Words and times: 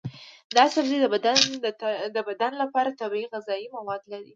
دا 0.57 0.63
سبزی 0.75 0.97
د 2.15 2.19
بدن 2.29 2.51
لپاره 2.61 2.97
طبیعي 3.01 3.27
غذایي 3.33 3.67
مواد 3.77 4.01
لري. 4.11 4.29